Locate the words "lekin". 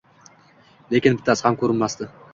0.95-1.19